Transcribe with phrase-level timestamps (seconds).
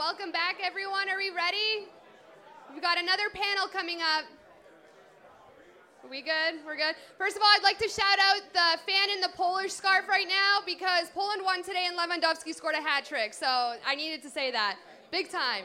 [0.00, 1.10] welcome back, everyone.
[1.10, 1.86] Are we ready?
[2.72, 4.24] We've got another panel coming up.
[6.02, 6.64] Are we good?
[6.64, 6.94] We're good.
[7.18, 10.26] First of all, I'd like to shout out the fan in the Polish scarf right
[10.26, 13.34] now because Poland won today and Lewandowski scored a hat trick.
[13.34, 14.78] So I needed to say that.
[15.10, 15.64] Big time.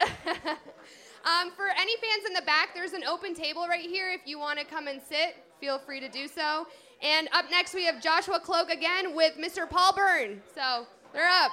[0.00, 4.10] um, for any fans in the back, there's an open table right here.
[4.10, 6.66] If you want to come and sit, feel free to do so.
[7.00, 9.70] And up next, we have Joshua Kloke again with Mr.
[9.70, 10.42] Paul Byrne.
[10.52, 11.52] So they're up.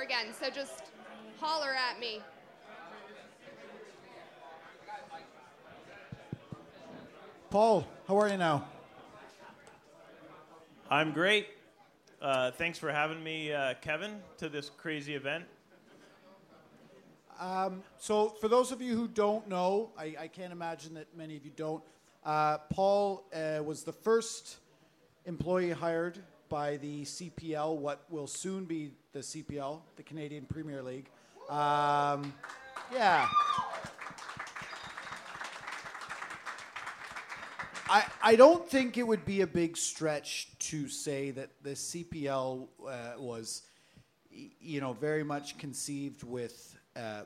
[0.00, 0.26] On again.
[0.38, 0.82] So just
[1.38, 2.20] holler at me.
[7.50, 8.64] Paul, how are you now?
[10.88, 11.48] I'm great.
[12.22, 15.44] Uh, thanks for having me, uh, Kevin, to this crazy event.
[17.98, 21.44] So, for those of you who don't know, I, I can't imagine that many of
[21.44, 21.82] you don't.
[22.24, 24.58] Uh, Paul uh, was the first
[25.24, 26.18] employee hired
[26.50, 31.08] by the CPL, what will soon be the CPL, the Canadian Premier League.
[31.48, 32.34] Um,
[32.92, 33.26] yeah.
[37.88, 42.68] I, I don't think it would be a big stretch to say that the CPL
[42.86, 43.62] uh, was,
[44.30, 47.22] you know, very much conceived with uh,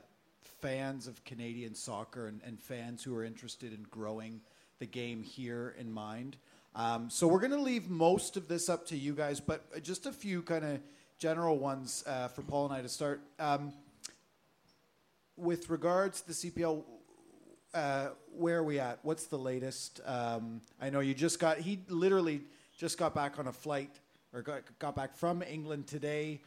[0.61, 4.41] fans of Canadian soccer and, and fans who are interested in growing
[4.79, 6.37] the game here in mind.
[6.77, 10.05] Um, so we're going to leave most of this up to you guys, but just
[10.07, 10.79] a few kind of
[11.17, 13.21] general ones uh, for Paul and I to start.
[13.39, 13.71] Um,
[15.37, 16.83] with regards to the CPL,
[17.73, 18.99] uh, where are we at?
[19.03, 20.01] What's the latest?
[20.05, 22.41] Um, I know you just got, he literally
[22.77, 23.91] just got back on a flight
[24.33, 26.41] or got, got back from England today,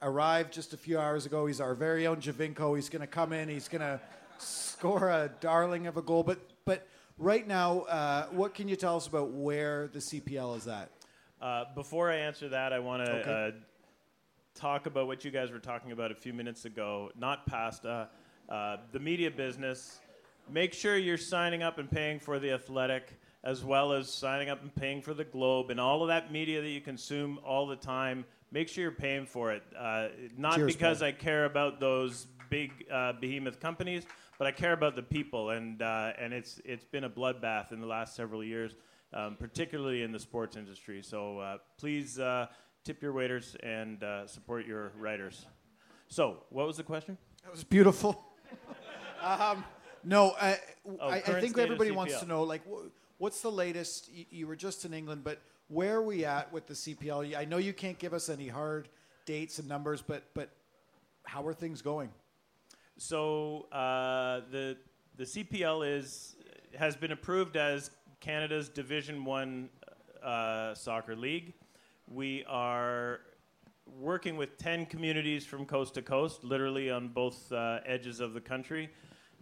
[0.00, 1.46] arrived just a few hours ago.
[1.46, 2.76] He's our very own Giovinco.
[2.76, 4.00] He's going to come in, he's going to
[4.38, 6.22] score a darling of a goal.
[6.22, 6.86] But, but
[7.22, 10.90] right now, uh, what can you tell us about where the CPL is at?
[11.40, 13.30] Uh, before I answer that, I want to Okay.
[13.30, 13.50] uh,
[14.54, 17.10] talk about what you guys were talking about a few minutes ago.
[17.16, 18.08] Not pasta,
[18.48, 20.00] uh, the media business.
[20.50, 24.60] Make sure you're signing up and paying for the Athletic, as well as signing up
[24.62, 27.76] and paying for the Globe and all of that media that you consume all the
[27.76, 28.24] time.
[28.50, 29.62] Make sure you're paying for it.
[29.76, 31.08] Uh, not Cheers, because Paul.
[31.08, 34.04] I care about those big uh, behemoth companies,
[34.42, 37.80] but I care about the people, and uh, and it's it's been a bloodbath in
[37.80, 38.74] the last several years,
[39.12, 41.00] um, particularly in the sports industry.
[41.00, 42.48] So uh, please uh,
[42.82, 45.46] tip your waiters and uh, support your writers.
[46.08, 47.16] So, what was the question?
[47.44, 48.20] That was beautiful.
[49.22, 49.64] um,
[50.02, 52.88] no, Oh, I, I think everybody wants to know, like, wh-
[53.18, 54.10] what's the latest?
[54.12, 57.36] You, you were just in England, but where are we at with the CPL?
[57.36, 58.88] I know you can't give us any hard
[59.24, 60.50] dates and numbers, but but
[61.22, 62.10] how are things going?
[62.98, 64.76] So uh, the
[65.16, 66.36] the CPL is
[66.78, 69.68] has been approved as Canada's Division One
[70.22, 71.54] uh, soccer league.
[72.08, 73.20] We are
[73.98, 78.40] working with ten communities from coast to coast, literally on both uh, edges of the
[78.40, 78.90] country.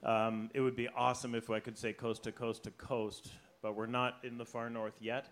[0.02, 3.76] Um, it would be awesome if I could say coast to coast to coast, but
[3.76, 5.28] we're not in the far north yet.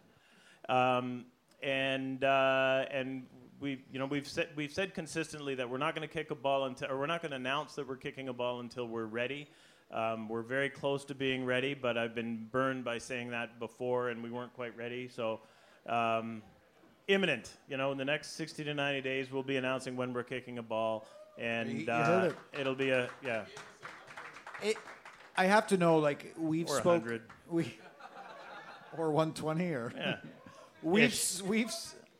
[0.68, 1.24] Um,
[1.62, 3.26] and uh, and
[3.60, 6.34] we you know we've said we've said consistently that we're not going to kick a
[6.34, 9.04] ball until or we're not going to announce that we're kicking a ball until we're
[9.06, 9.48] ready.
[9.90, 14.10] Um, we're very close to being ready, but I've been burned by saying that before,
[14.10, 15.08] and we weren't quite ready.
[15.08, 15.40] So.
[15.86, 16.42] Um,
[17.06, 20.22] imminent, you know, in the next 60 to 90 days, we'll be announcing when we're
[20.22, 21.06] kicking a ball,
[21.38, 22.60] and uh, it.
[22.60, 23.44] it'll be a yeah.
[24.62, 24.76] It,
[25.34, 27.22] I have to know, like, we've Or spoke 100.
[27.48, 27.78] we
[28.98, 30.16] or one twenty or Yeah.
[30.82, 31.40] We've Ish.
[31.42, 31.72] we've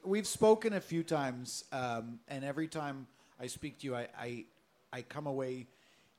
[0.08, 3.06] we've spoken a few times, um, and every time
[3.38, 4.44] I speak to you, I, I
[4.92, 5.66] I come away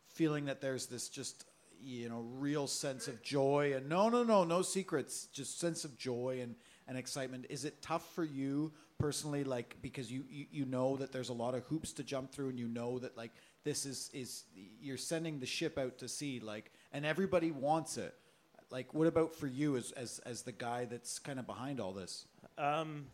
[0.07, 1.45] feeling that there's this just
[1.81, 5.97] you know real sense of joy and no no no no secrets, just sense of
[5.97, 6.55] joy and
[6.87, 7.47] and excitement.
[7.49, 11.33] Is it tough for you personally, like because you you, you know that there's a
[11.33, 13.31] lot of hoops to jump through, and you know that like
[13.63, 18.13] this is is you're sending the ship out to sea, like, and everybody wants it.
[18.71, 21.91] Like, what about for you as as as the guy that's kind of behind all
[21.91, 22.25] this?
[22.57, 23.07] Um,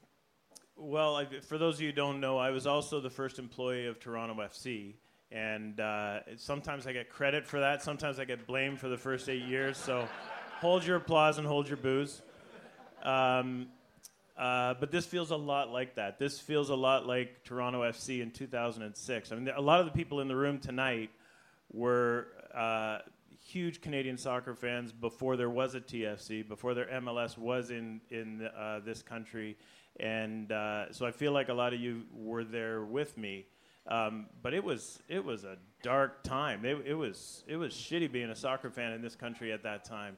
[0.77, 3.87] well, I, for those of you who don't know, I was also the first employee
[3.87, 4.93] of Toronto FC,
[5.31, 7.81] and uh, sometimes I get credit for that.
[7.81, 9.77] Sometimes I get blamed for the first eight years.
[9.77, 10.07] So,
[10.59, 12.21] hold your applause and hold your booze.
[13.03, 13.67] Um,
[14.37, 16.19] uh, but this feels a lot like that.
[16.19, 19.31] This feels a lot like Toronto FC in 2006.
[19.31, 21.09] I mean, a lot of the people in the room tonight
[21.71, 22.99] were uh,
[23.45, 28.49] huge Canadian soccer fans before there was a TFC, before their MLS was in in
[28.57, 29.55] uh, this country,
[29.99, 33.45] and uh, so I feel like a lot of you were there with me.
[33.87, 36.65] Um, but it was it was a dark time.
[36.65, 39.85] It, it was it was shitty being a soccer fan in this country at that
[39.85, 40.17] time,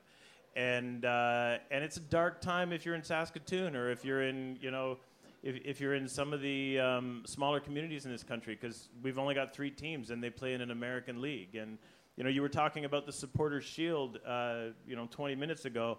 [0.56, 4.58] and uh, and it's a dark time if you're in Saskatoon or if you're in
[4.62, 4.98] you know
[5.44, 9.20] if, if you're in some of the um, smaller communities in this country because we've
[9.20, 11.78] only got three teams and they play in an American league and
[12.16, 15.98] you know you were talking about the supporters shield uh, you know 20 minutes ago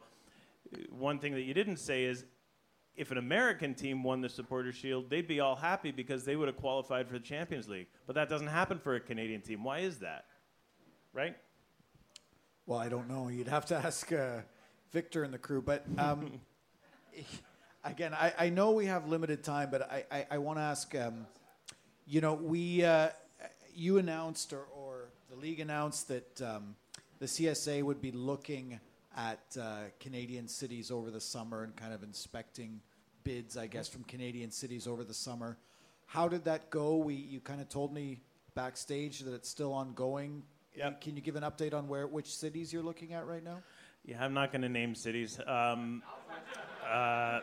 [0.91, 2.25] one thing that you didn't say is
[2.99, 6.49] if an American team won the Supporters Shield, they'd be all happy because they would
[6.49, 7.87] have qualified for the Champions League.
[8.07, 9.63] But that doesn't happen for a Canadian team.
[9.63, 10.25] Why is that?
[11.13, 11.37] Right?
[12.67, 13.29] Well, I don't know.
[13.29, 14.41] You'd have to ask uh,
[14.91, 15.63] Victor and the crew.
[15.63, 16.41] But um,
[17.85, 20.93] again, I, I, know we have limited time, but I, I, I want to ask.
[20.97, 21.27] Um,
[22.05, 23.11] you know, we uh,
[23.75, 26.75] you announced or, or, the league announced that um,
[27.19, 28.81] the CSA would be looking
[29.19, 32.81] at uh, Canadian cities over the summer and kind of inspecting
[33.25, 35.59] bids, I guess, from Canadian cities over the summer.
[36.07, 36.97] How did that go?
[36.97, 38.21] We you kind of told me
[38.55, 40.45] backstage that it's still ongoing.
[40.77, 41.01] Yep.
[41.01, 43.59] Can you give an update on where which cities you're looking at right now?
[44.05, 45.39] Yeah, I'm not going to name cities.
[45.47, 46.03] Um,
[46.89, 47.41] uh,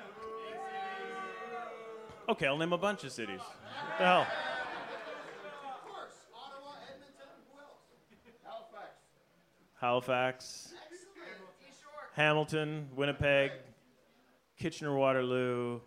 [2.29, 3.41] okay, I'll name a bunch of cities.
[3.41, 4.27] What the hell?
[9.79, 10.73] Halifax,
[12.15, 13.51] Hamilton, Winnipeg,
[14.57, 15.81] Kitchener Waterloo,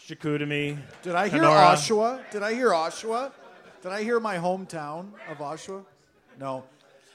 [0.00, 0.76] Chicoutimi.
[1.02, 1.76] Did I hear Kenora.
[1.76, 2.30] Oshawa?
[2.32, 3.30] Did I hear Oshawa?
[3.82, 5.84] Did I hear my hometown of Oshawa?
[6.40, 6.64] No.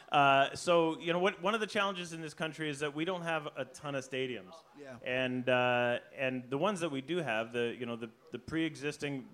[0.10, 1.42] Uh, so you know what?
[1.44, 4.10] One of the challenges in this country is that we don't have a ton of
[4.10, 4.54] stadiums.
[4.81, 4.96] Yeah.
[5.06, 9.26] And uh, and the ones that we do have, the you know the the pre-existing,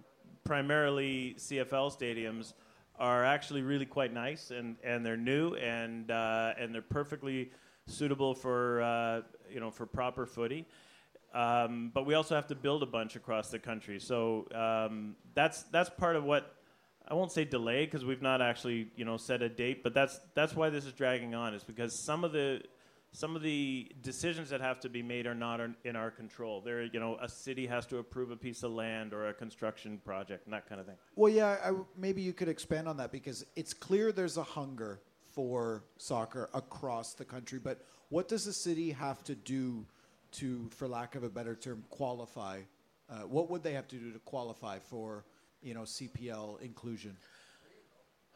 [0.44, 2.54] primarily CFL stadiums,
[3.00, 7.52] are actually really quite nice and, and they're new and uh, and they're perfectly
[7.88, 9.22] suitable for uh,
[9.52, 10.66] you know for proper footy.
[11.34, 14.00] Um, but we also have to build a bunch across the country.
[14.00, 16.56] So um, that's that's part of what
[17.08, 19.84] I won't say delay because we've not actually you know set a date.
[19.84, 21.54] But that's that's why this is dragging on.
[21.54, 22.62] Is because some of the
[23.16, 26.60] some of the decisions that have to be made are not in our control.
[26.60, 30.02] There, you know, a city has to approve a piece of land or a construction
[30.04, 30.98] project and that kind of thing.
[31.16, 35.00] Well, yeah, I, maybe you could expand on that because it's clear there's a hunger
[35.34, 37.58] for soccer across the country.
[37.58, 39.86] But what does the city have to do
[40.34, 42.62] to, for lack of a better term, qualify?
[43.10, 45.24] Uh, what would they have to do to qualify for,
[45.62, 47.16] you know, CPL inclusion?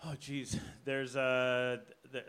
[0.06, 1.82] Oh, geez, there's a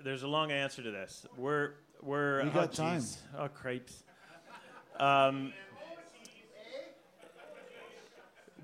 [0.02, 1.24] there's a long answer to this.
[1.36, 3.02] We're we're we oh, got time.
[3.36, 4.04] Oh, crepes.
[4.98, 5.52] Um,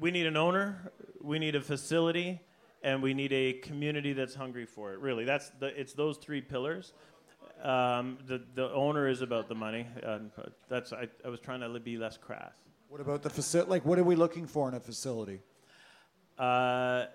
[0.01, 0.93] we need an owner.
[1.23, 2.41] We need a facility,
[2.83, 5.01] and we need a community that's hungry for it.
[5.01, 5.79] Really, that's the.
[5.79, 6.93] It's those three pillars.
[7.63, 9.87] Um, the the owner is about the money.
[10.03, 10.31] Um,
[10.69, 12.53] that's I, I was trying to be less crass.
[12.89, 13.71] What about the facility?
[13.71, 15.41] Like, what are we looking for in a facility?
[16.39, 17.07] Uh,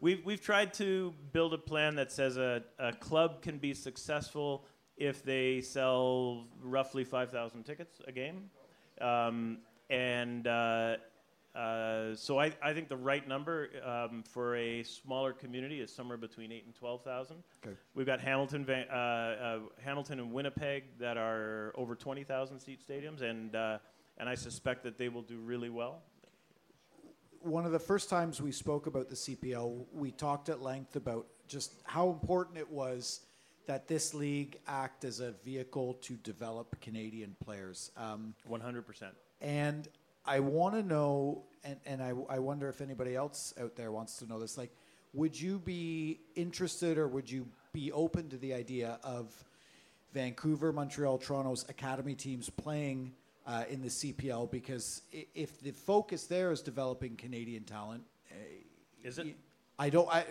[0.00, 4.64] we've we've tried to build a plan that says a, a club can be successful
[4.96, 8.50] if they sell roughly 5,000 tickets a game.
[9.00, 9.58] Um,
[9.90, 10.96] and uh,
[11.54, 16.16] uh, so I, I, think the right number um, for a smaller community is somewhere
[16.16, 17.36] between 8 and 12,000.
[17.64, 17.76] Okay.
[17.94, 23.54] We've got Hamilton, uh, uh, Hamilton and Winnipeg that are over 20,000 seat stadiums, and,
[23.54, 23.78] uh,
[24.16, 26.00] and I suspect that they will do really well.
[27.40, 31.26] One of the first times we spoke about the CPL, we talked at length about
[31.48, 33.26] just how important it was
[33.66, 37.90] that this league act as a vehicle to develop Canadian players.
[37.96, 38.84] Um, 100%.
[39.40, 39.88] And
[40.24, 44.16] I want to know, and, and I, I wonder if anybody else out there wants
[44.18, 44.70] to know this, like,
[45.12, 49.32] would you be interested or would you be open to the idea of
[50.12, 53.12] Vancouver, Montreal, Toronto's academy teams playing
[53.46, 54.50] uh, in the CPL?
[54.50, 58.34] Because if the focus there is developing Canadian talent, uh,
[59.04, 59.36] is it?
[59.78, 60.08] I don't.
[60.08, 60.24] I.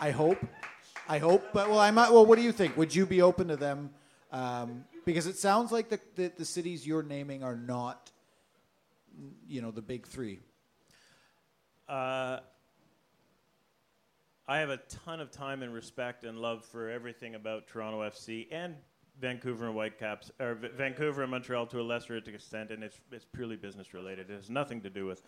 [0.00, 0.38] I hope.
[1.08, 1.52] I hope.
[1.52, 2.12] But well, I might.
[2.12, 2.76] Well, what do you think?
[2.76, 3.90] Would you be open to them?
[4.30, 8.10] Um, because it sounds like the, the, the cities you're naming are not,
[9.48, 10.38] you know, the big three.
[11.88, 12.40] Uh,
[14.46, 18.46] I have a ton of time and respect and love for everything about Toronto FC
[18.50, 18.74] and
[19.18, 23.24] Vancouver and Whitecaps, or v- Vancouver and Montreal to a lesser extent, and it's it's
[23.24, 24.30] purely business related.
[24.30, 25.22] It has nothing to do with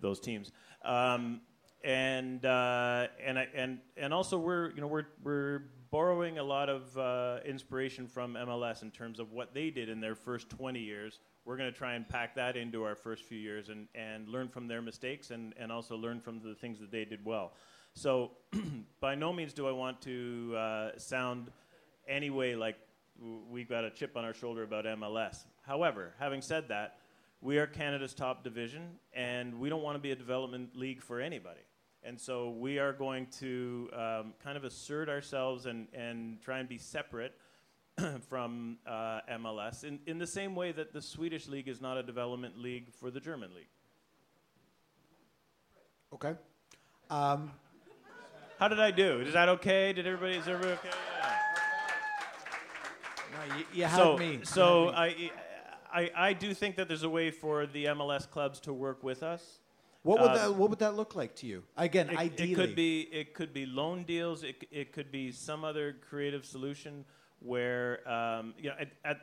[0.00, 0.52] those teams.
[0.84, 1.40] Um,
[1.84, 6.70] and uh, and I, and and also we're you know we're we're borrowing a lot
[6.70, 10.80] of uh, inspiration from MLS in terms of what they did in their first 20
[10.80, 11.20] years.
[11.44, 14.48] We're going to try and pack that into our first few years and, and learn
[14.48, 17.52] from their mistakes and, and also learn from the things that they did well.
[17.92, 18.30] So,
[19.00, 21.50] by no means do I want to uh, sound
[22.08, 22.76] anyway like
[23.50, 25.44] we've got a chip on our shoulder about MLS.
[25.60, 26.96] However, having said that,
[27.42, 31.20] we are Canada's top division, and we don't want to be a development league for
[31.20, 31.60] anybody.
[32.04, 36.68] And so we are going to um, kind of assert ourselves and, and try and
[36.68, 37.32] be separate
[38.28, 42.02] from uh, MLS in, in the same way that the Swedish league is not a
[42.02, 43.68] development league for the German league.
[46.12, 46.34] Okay.
[47.08, 47.52] Um,
[48.58, 49.20] How did I do?
[49.20, 49.92] Is that okay?
[49.92, 50.36] Did everybody?
[50.36, 50.90] Is everybody okay?
[51.18, 51.36] Yeah.
[53.32, 54.40] no, you, you had so, me.
[54.42, 55.30] So had me.
[55.92, 59.02] I, I, I do think that there's a way for the MLS clubs to work
[59.02, 59.60] with us.
[60.02, 61.62] What would uh, that what would that look like to you?
[61.76, 64.42] Again, It, ideally, it could be it could be loan deals.
[64.42, 67.04] It, it could be some other creative solution
[67.38, 69.20] where um, you know at, at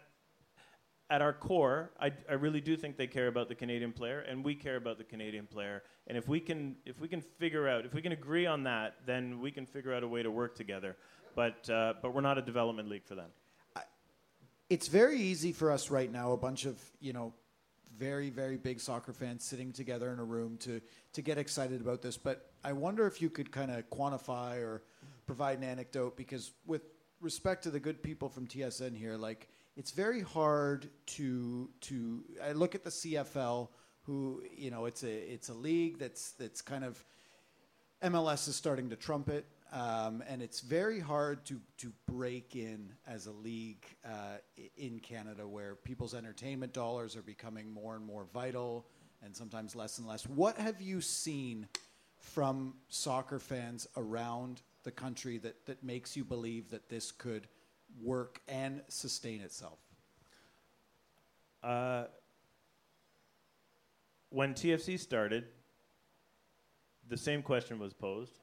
[1.12, 4.44] at our core, I, I really do think they care about the Canadian player, and
[4.44, 5.82] we care about the Canadian player.
[6.08, 8.96] And if we can if we can figure out if we can agree on that,
[9.06, 10.96] then we can figure out a way to work together.
[11.36, 13.30] But uh, but we're not a development league for them.
[14.70, 17.34] it's very easy for us right now, a bunch of you know
[18.00, 20.82] very very big soccer fans sitting together in a room to
[21.14, 22.18] to get excited about this.
[22.18, 24.84] But I wonder if you could kind of quantify or
[25.28, 26.82] provide an anecdote because with
[27.22, 32.54] respect to the good people from TSN here, like it's very hard to to I
[32.54, 33.68] look at the CFL
[34.04, 37.04] who you know it's a it's a league that's that's kind of
[38.02, 43.28] MLS is starting to trumpet, um, and it's very hard to to break in as
[43.28, 44.38] a league uh,
[44.78, 48.88] in Canada, where people's entertainment dollars are becoming more and more vital,
[49.24, 50.24] and sometimes less and less.
[50.28, 51.68] What have you seen
[52.18, 57.48] from soccer fans around the country that that makes you believe that this could
[58.02, 59.80] work and sustain itself?
[61.62, 62.06] Uh,
[64.30, 65.46] when TFC started,
[67.08, 68.40] the same question was posed,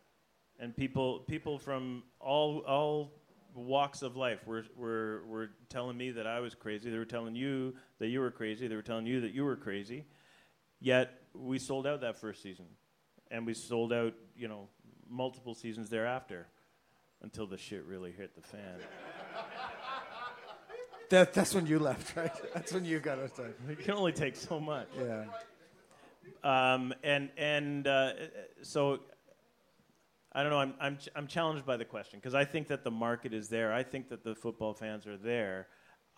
[0.59, 3.13] and people people from all all
[3.55, 6.91] walks of life were, were were telling me that I was crazy.
[6.91, 8.69] They were telling you that you were crazy.
[8.69, 10.05] They were telling you that you were crazy.
[10.81, 12.67] Yet we sold out that first season,
[13.31, 14.69] and we sold out you know
[15.09, 16.47] multiple seasons thereafter,
[17.23, 18.77] until the shit really hit the fan.
[21.09, 22.33] That, that's when you left, right?
[22.55, 23.55] That's when you got outside.
[23.69, 24.89] it can only take so much.
[24.99, 25.25] Yeah.
[26.43, 28.13] um, and and uh,
[28.63, 29.01] so
[30.37, 30.59] I don't know.
[30.59, 33.49] I'm I'm ch- I'm challenged by the question because I think that the market is
[33.49, 33.73] there.
[33.73, 35.69] I think that the football fans are there.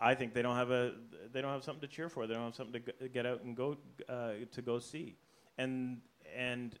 [0.01, 0.91] I think they don't have a
[1.31, 2.27] they don't have something to cheer for.
[2.27, 3.77] They don't have something to g- get out and go
[4.09, 5.15] uh, to go see.
[5.57, 6.01] And
[6.35, 6.77] and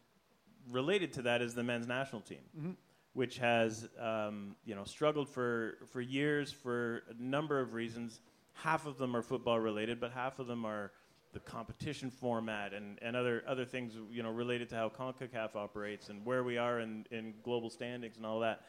[0.69, 2.75] related to that is the men's national team,
[3.13, 8.19] which has um, you know struggled for for years for a number of reasons.
[8.51, 10.91] Half of them are football related, but half of them are
[11.33, 16.09] the competition format and, and other other things you know related to how CONCACAF operates
[16.09, 18.61] and where we are in, in global standings and all that.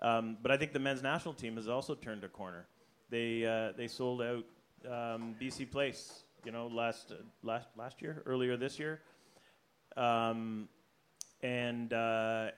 [0.00, 2.66] Um, but I think the men's national team has also turned a corner.
[3.10, 4.44] They uh, they sold out
[4.86, 9.00] um, BC Place, you know, last uh, last last year, earlier this year,
[9.96, 10.68] um,
[11.42, 12.48] and uh,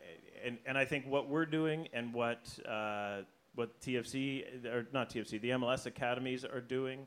[0.45, 3.23] and and I think what we're doing and what uh,
[3.55, 7.07] what TFC or not TFC, the MLS academies are doing,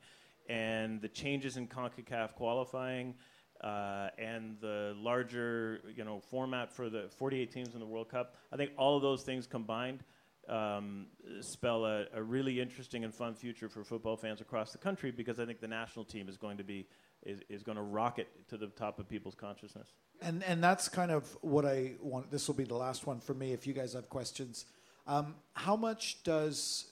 [0.50, 3.16] and the changes in Concacaf qualifying.
[3.62, 8.38] Uh, and the larger, you know, format for the 48 teams in the World Cup.
[8.54, 10.02] I think all of those things combined
[10.50, 11.08] um,
[11.42, 15.40] spell a, a really interesting and fun future for football fans across the country because
[15.40, 16.88] I think the national team is going to be
[17.24, 19.90] is, is going to rocket to the top of people's consciousness.
[20.22, 22.32] And and that's kind of what I want.
[22.32, 23.54] This will be the last one for me.
[23.54, 24.66] If you guys have questions,
[25.06, 26.92] um, how much does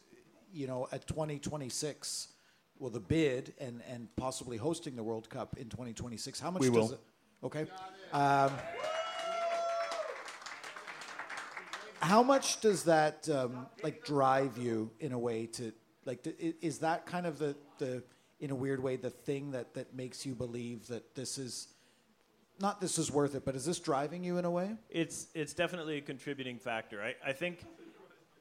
[0.54, 2.28] you know at 2026?
[2.79, 6.39] Well, the bid and and possibly hosting the World Cup in 2026.
[6.39, 6.91] How much We does will.
[6.93, 7.00] it?
[7.43, 7.65] Okay.
[8.13, 8.51] Um,
[12.00, 15.74] how much does that um, like drive you in a way to
[16.05, 16.24] like?
[16.24, 18.03] To, is that kind of the the
[18.39, 21.69] in a weird way the thing that that makes you believe that this is
[22.60, 24.75] not this is worth it, but is this driving you in a way?
[24.89, 27.01] It's it's definitely a contributing factor.
[27.01, 27.65] I, I think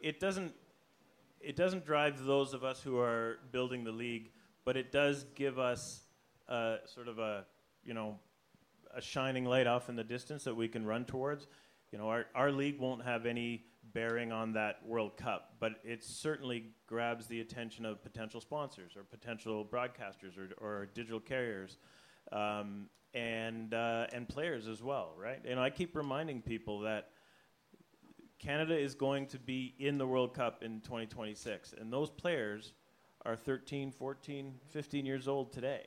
[0.00, 0.52] it doesn't
[1.46, 4.32] it doesn't drive those of us who are building the league,
[4.64, 6.00] but it does give us
[6.48, 7.44] uh, sort of a
[7.84, 8.18] you know
[8.92, 11.46] a shining light off in the distance that we can run towards.
[11.92, 16.02] You know, our our league won't have any bearing on that World Cup, but it
[16.02, 21.78] certainly grabs the attention of potential sponsors or potential broadcasters or, or digital carriers.
[22.32, 25.40] Um, and uh, and players as well, right?
[25.46, 27.10] And I keep reminding people that
[28.38, 32.72] Canada is going to be in the World Cup in 2026, and those players
[33.24, 35.86] are 13, 14, 15 years old today.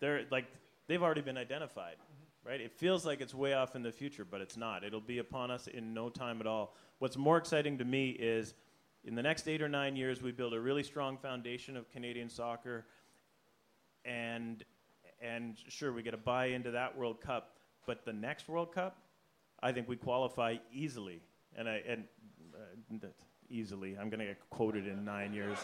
[0.00, 0.46] They're like
[0.88, 1.96] they've already been identified,
[2.44, 2.60] right?
[2.60, 4.82] It feels like it's way off in the future, but it's not.
[4.82, 6.74] It'll be upon us in no time at all.
[6.98, 8.54] What's more exciting to me is
[9.04, 12.28] in the next eight or nine years, we build a really strong foundation of Canadian
[12.28, 12.86] soccer,
[14.04, 14.64] and
[15.20, 18.98] and sure, we get a buy into that World Cup, but the next World Cup,
[19.62, 21.20] I think we qualify easily,
[21.56, 22.04] and I and
[22.54, 23.06] uh,
[23.50, 23.96] easily.
[23.98, 25.58] I'm going to get quoted in nine years.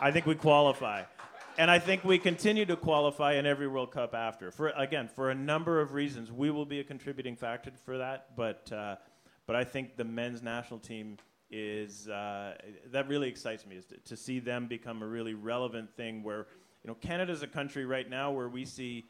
[0.00, 1.04] I think we qualify.
[1.58, 4.50] And I think we continue to qualify in every World Cup after.
[4.50, 8.36] For again, for a number of reasons, we will be a contributing factor for that.
[8.36, 8.96] But uh,
[9.46, 11.16] but I think the men's national team
[11.50, 12.56] is uh,
[12.90, 16.22] that really excites me is to, to, see them become a really relevant thing.
[16.22, 16.46] Where
[16.84, 19.06] you know Canada's a country right now where we see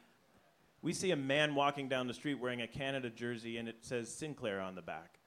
[0.87, 4.07] we see a man walking down the street wearing a Canada jersey and it says
[4.07, 5.19] Sinclair on the back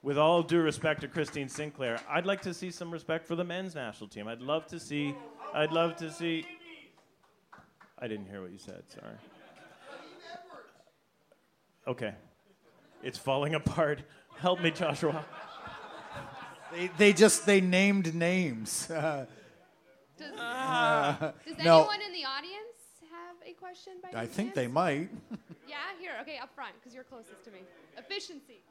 [0.00, 3.42] with all due respect to Christine Sinclair, I'd like to see some respect for the
[3.42, 4.28] men's national team.
[4.28, 5.12] I'd love to see.
[5.52, 6.46] I'd love to see.
[7.98, 8.84] I didn't hear what you said.
[8.86, 9.16] Sorry.
[11.88, 12.14] Okay,
[13.02, 14.02] it's falling apart.
[14.38, 15.24] Help me, Joshua.
[16.72, 18.88] They, they just they named names.
[18.88, 19.26] Uh,
[20.16, 21.80] does, uh, does no.
[21.80, 22.71] anyone in the audience have
[23.46, 23.94] a question?
[24.02, 25.08] By I think they might.
[25.68, 26.12] yeah, here.
[26.22, 27.60] Okay, up front, because you're closest to me.
[27.96, 28.62] Efficiency.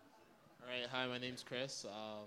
[0.61, 0.87] All right.
[0.91, 1.85] Hi, my name's Chris.
[1.85, 2.25] Uh,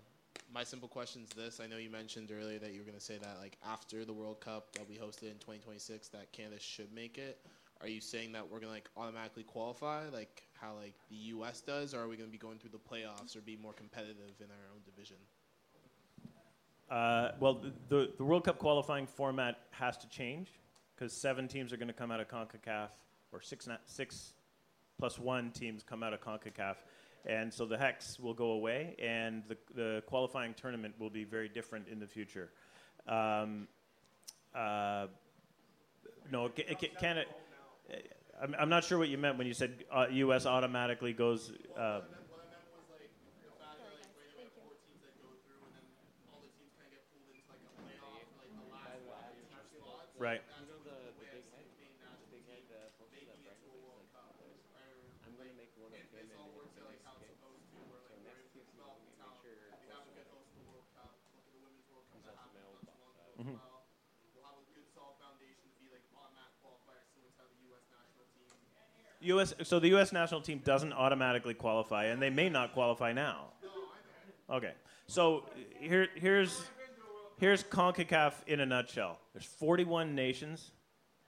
[0.53, 3.05] my simple question is this: I know you mentioned earlier that you were going to
[3.05, 6.93] say that like after the World Cup that we hosted in 2026, that Canada should
[6.93, 7.39] make it.
[7.81, 11.61] Are you saying that we're going to like automatically qualify, like how like the U.S.
[11.61, 14.41] does, or are we going to be going through the playoffs or be more competitive
[14.41, 15.17] in our own division?
[16.91, 20.49] Uh, well, the, the World Cup qualifying format has to change
[21.05, 22.89] because seven teams are going to come out of CONCACAF,
[23.31, 24.33] or six, six
[24.99, 26.77] plus one teams come out of CONCACAF.
[27.27, 31.51] And so the hex will go away, and the, the qualifying tournament will be very
[31.51, 32.49] different in the future.
[33.07, 33.69] Um,
[34.55, 35.09] uh,
[36.33, 37.29] no, it, it, can it?
[38.43, 40.47] I'm, I'm not sure what you meant when you said uh, U.S.
[40.47, 41.53] automatically goes.
[41.79, 42.01] Uh,
[50.19, 50.41] right.
[69.25, 69.55] U.S.
[69.63, 70.13] So the U.S.
[70.13, 73.47] national team doesn't automatically qualify, and they may not qualify now.
[74.51, 74.73] Okay.
[75.07, 75.45] So
[75.79, 76.65] here, here's
[77.39, 79.19] here's Concacaf in a nutshell.
[79.33, 80.71] There's 41 nations,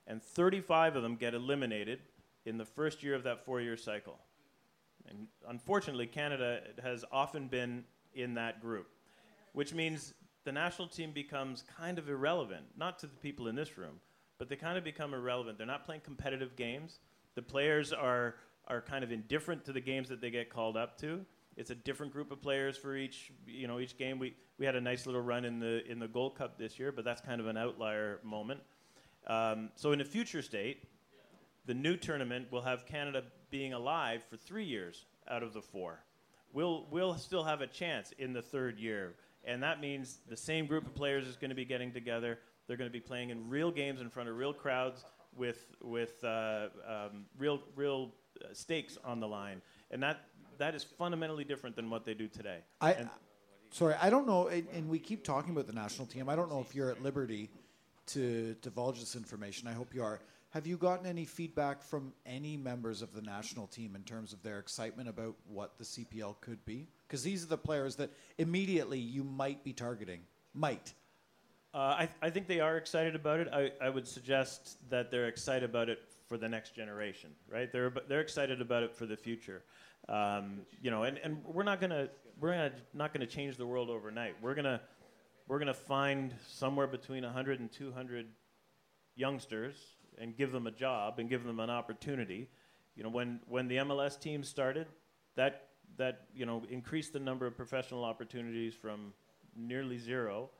[0.06, 2.00] and 35 of them get eliminated
[2.44, 4.18] in the first year of that four-year cycle.
[5.08, 8.88] And unfortunately, Canada has often been in that group,
[9.52, 13.76] which means the national team becomes kind of irrelevant, not to the people in this
[13.76, 14.00] room,
[14.38, 15.58] but they kind of become irrelevant.
[15.58, 17.00] They're not playing competitive games.
[17.36, 18.34] The players are
[18.66, 21.24] are kind of indifferent to the games that they get called up to.
[21.56, 24.18] It's a different group of players for each you know each game.
[24.18, 26.90] We we had a nice little run in the in the Gold Cup this year,
[26.90, 28.60] but that's kind of an outlier moment.
[29.26, 30.84] Um, so in a future state,
[31.66, 36.00] the new tournament will have Canada being alive for three years out of the four.
[36.52, 40.66] We'll we'll still have a chance in the third year, and that means the same
[40.66, 42.38] group of players is going to be getting together.
[42.66, 45.04] They're going to be playing in real games in front of real crowds
[45.36, 50.20] with with uh, um, real real uh, stakes on the line, and that
[50.58, 52.58] that is fundamentally different than what they do today.
[52.80, 53.10] I, and
[53.70, 56.28] sorry, I don't know, and, and, we keep talking about the national team.
[56.28, 57.50] I don't know if you're at liberty
[58.06, 59.68] to divulge this information.
[59.68, 60.20] I hope you are.
[60.50, 64.42] Have you gotten any feedback from any members of the national team in terms of
[64.42, 66.86] their excitement about what the CPL could be?
[67.06, 70.20] Because these are the players that immediately you might be targeting.
[70.54, 70.94] Might.
[71.74, 73.48] Uh, I, I think they are excited about it.
[73.52, 77.70] I, I would suggest that they're excited about it for the next generation, right?
[77.70, 79.62] They're, they're excited about it for the future.
[80.08, 83.90] Um, you know, and, and we're not gonna we're gonna, not gonna change the world
[83.90, 84.36] overnight.
[84.40, 84.80] We're gonna
[85.48, 88.26] we're gonna find somewhere between 100 and 200
[89.16, 89.74] youngsters
[90.18, 92.48] and give them a job and give them an opportunity.
[92.94, 94.86] You know, when when the MLS team started,
[95.34, 99.12] that that you know increased the number of professional opportunities from
[99.56, 100.50] nearly zero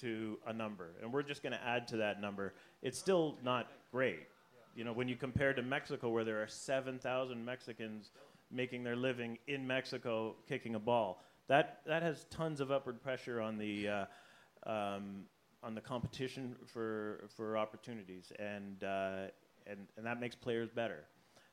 [0.00, 2.54] to a number, and we're just going to add to that number.
[2.82, 4.20] It's still not great.
[4.74, 8.10] You know, when you compare to Mexico, where there are 7,000 Mexicans
[8.50, 13.40] making their living in Mexico kicking a ball, that, that has tons of upward pressure
[13.40, 14.04] on the, uh,
[14.66, 15.24] um,
[15.62, 19.28] on the competition for, for opportunities, and, uh,
[19.66, 21.04] and, and that makes players better.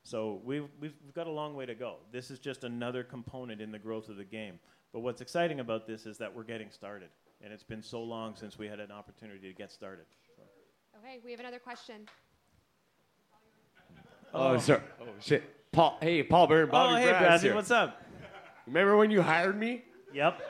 [0.02, 1.96] So we've, we've, we've got a long way to go.
[2.12, 4.58] This is just another component in the growth of the game.
[4.92, 7.08] But what's exciting about this is that we're getting started
[7.44, 10.06] and it's been so long since we had an opportunity to get started.
[10.34, 10.42] So.
[10.98, 12.06] Okay, we have another question.
[14.32, 14.80] Oh, oh sorry.
[15.00, 15.44] Oh, shit.
[15.70, 18.02] Paul, hey, Paul Byrne, Bobby oh, hey, Brassy, what's up?
[18.66, 19.84] Remember when you hired me?
[20.14, 20.40] Yep.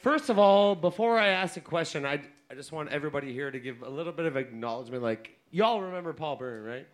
[0.00, 3.58] First of all, before I ask a question, I, I just want everybody here to
[3.58, 5.02] give a little bit of acknowledgement.
[5.02, 6.86] Like, y'all remember Paul Byrne, right?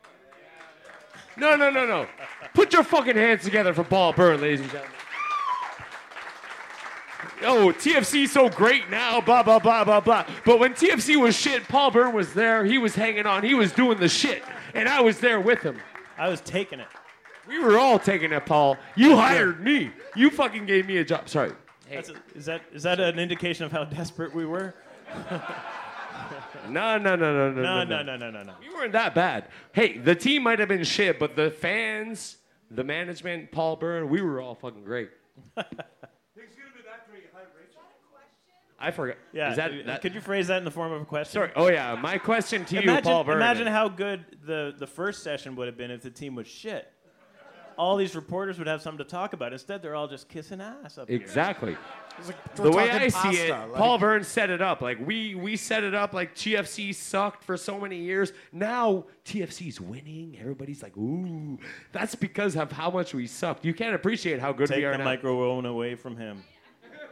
[1.36, 2.06] No, no, no, no.
[2.54, 4.96] Put your fucking hands together for Paul Byrne, ladies and gentlemen.
[7.42, 10.26] Oh, TFC so great now, blah, blah, blah, blah, blah.
[10.44, 12.64] But when TFC was shit, Paul Byrne was there.
[12.64, 13.42] He was hanging on.
[13.42, 14.42] He was doing the shit.
[14.74, 15.78] And I was there with him.
[16.18, 16.88] I was taking it.
[17.48, 18.76] We were all taking it, Paul.
[18.94, 19.90] You hired me.
[20.14, 21.28] You fucking gave me a job.
[21.28, 21.52] Sorry.
[21.90, 24.74] That's a, is that is that an indication of how desperate we were?
[26.68, 28.54] No, no, no, no, no, No, no, no, no, no, no.
[28.60, 29.48] We weren't that bad.
[29.72, 32.36] Hey, the team might have been shit, but the fans,
[32.70, 35.10] the management, Paul Byrne, we were all fucking great.
[38.80, 39.16] I forgot.
[39.32, 39.50] Yeah.
[39.50, 41.32] Is that, that could you phrase that in the form of a question?
[41.32, 41.52] Sorry.
[41.54, 41.94] Oh yeah.
[42.00, 43.36] My question to you, Imagine, Paul Byrne.
[43.36, 46.90] imagine how good the, the first session would have been if the team was shit.
[47.76, 49.52] All these reporters would have something to talk about.
[49.54, 51.16] Instead, they're all just kissing ass up here.
[51.18, 51.76] Exactly.
[52.18, 54.82] It's like the way talking I see it, like- Paul Burns set it up.
[54.82, 56.12] Like we we set it up.
[56.12, 58.32] Like TFC sucked for so many years.
[58.52, 60.36] Now TFC's winning.
[60.38, 61.58] Everybody's like, ooh.
[61.92, 63.64] That's because of how much we sucked.
[63.64, 65.10] You can't appreciate how good Take we are Take the now.
[65.10, 66.44] microphone away from him.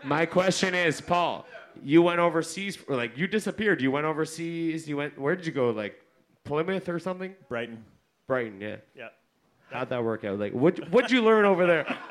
[0.04, 1.44] My question is, Paul,
[1.82, 3.80] you went overseas, or like you disappeared.
[3.80, 4.88] You went overseas.
[4.88, 5.18] You went.
[5.18, 5.70] Where did you go?
[5.70, 6.00] Like
[6.44, 7.34] Plymouth or something?
[7.48, 7.84] Brighton.
[8.26, 8.60] Brighton.
[8.60, 8.76] Yeah.
[8.96, 9.08] Yeah.
[9.70, 10.38] How'd that work out?
[10.38, 11.86] Like, what what'd you learn over there?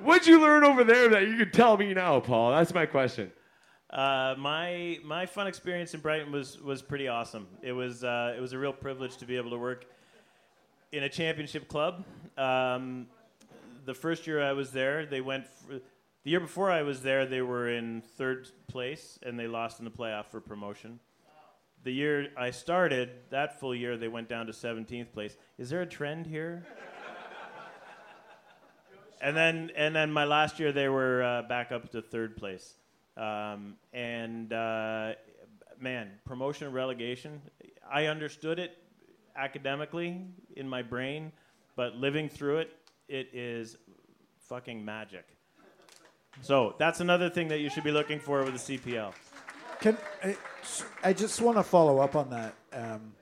[0.00, 2.52] What'd you learn over there that you could tell me now, Paul?
[2.52, 3.32] That's my question.
[3.90, 7.48] Uh, my my fun experience in Brighton was was pretty awesome.
[7.62, 9.86] It was uh, it was a real privilege to be able to work
[10.92, 12.04] in a championship club.
[12.36, 13.08] Um,
[13.86, 15.46] the first year I was there, they went.
[15.68, 15.80] f
[16.28, 19.86] the year before I was there, they were in third place and they lost in
[19.86, 21.00] the playoff for promotion.
[21.84, 25.38] The year I started, that full year, they went down to 17th place.
[25.56, 26.66] Is there a trend here?
[29.22, 32.74] and then and then my last year they were uh, back up to third place
[33.16, 35.12] um, and uh,
[35.80, 37.40] man promotion and relegation
[37.90, 38.76] i understood it
[39.34, 41.32] academically in my brain
[41.74, 42.76] but living through it
[43.08, 43.76] it is
[44.38, 45.37] fucking magic
[46.42, 49.12] so that's another thing that you should be looking for with the cpl
[49.80, 50.36] Can I,
[51.02, 52.54] I just want to follow up on that?
[52.72, 53.12] Um,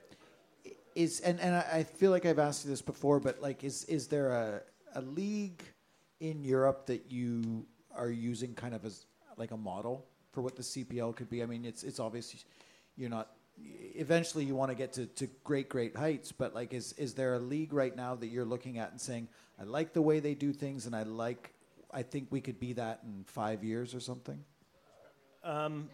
[0.95, 4.07] is and, and I feel like I've asked you this before, but like, is is
[4.07, 4.61] there a
[4.95, 5.61] a league
[6.19, 9.05] in Europe that you are using kind of as
[9.37, 11.43] like a model for what the CPL could be?
[11.43, 12.43] I mean, it's it's obvious
[12.95, 13.29] you're not.
[13.95, 17.35] Eventually, you want to get to, to great great heights, but like, is is there
[17.35, 20.33] a league right now that you're looking at and saying, I like the way they
[20.33, 21.53] do things, and I like,
[21.91, 24.43] I think we could be that in five years or something?
[25.43, 25.89] um,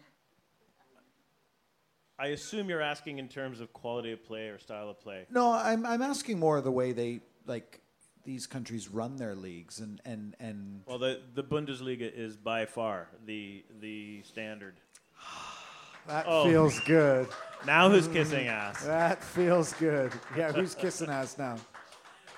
[2.18, 5.52] i assume you're asking in terms of quality of play or style of play No,
[5.52, 7.80] I'm I'm asking more the way they like
[8.24, 13.08] these countries run their leagues and and and well the, the bundesliga is by far
[13.26, 14.80] the the standard
[16.06, 16.44] that Oh.
[16.44, 17.28] feels good.
[17.66, 20.12] now who's kissing ass That feels good.
[20.36, 21.56] Yeah, who's kissing ass now?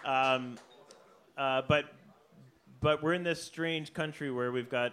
[0.04, 0.56] Um,
[1.36, 1.84] uh, but
[2.86, 4.92] but we're in this strange country where we've got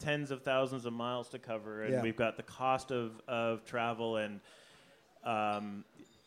[0.00, 2.02] tens of thousands of miles to cover, and Yeah.
[2.02, 4.40] we've got the cost of, of travel, and
[5.22, 5.84] um,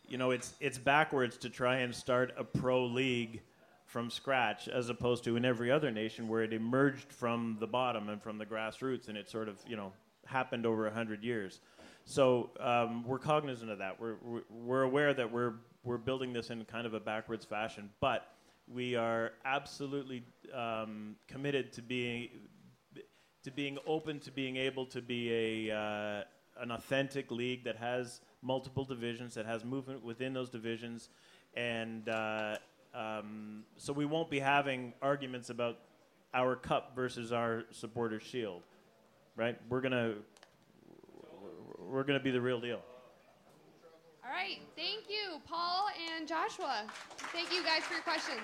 [0.08, 3.42] you know it's it's backwards to try and start a pro league
[3.84, 8.08] from scratch, as opposed to in every other nation where it emerged from the bottom
[8.08, 9.92] and from the grassroots, and it sort of you know
[10.24, 11.60] happened over a hundred years.
[12.06, 14.00] So um, we're cognizant of that.
[14.00, 17.90] We're, we're we're aware that we're we're building this in kind of a backwards fashion,
[18.00, 18.32] but
[18.68, 22.28] we are absolutely um, committed to being
[23.42, 26.22] to being open to being able to be a uh,
[26.60, 31.10] an authentic league that has multiple divisions, that has movement within those divisions,
[31.54, 32.56] and uh,
[32.94, 35.78] um, so we won't be having arguments about
[36.34, 38.62] our cup versus our supporter shield,
[39.36, 39.58] right?
[39.68, 40.14] We're gonna
[41.78, 42.80] we're gonna be the real deal.
[44.24, 44.58] All right.
[44.74, 46.84] Thank you, Paul and Joshua.
[47.32, 48.42] Thank you guys for your questions.